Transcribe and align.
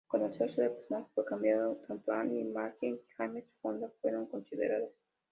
Cuando 0.09 0.29
el 0.29 0.33
sexo 0.35 0.61
del 0.61 0.71
personaje 0.71 1.11
fue 1.13 1.23
cambiado, 1.25 1.75
tanto 1.87 2.11
Ann-Margret 2.11 2.81
y 2.95 2.99
Jane 3.15 3.45
Fonda 3.61 3.87
fueron 4.01 4.25
consideradas. 4.25 4.89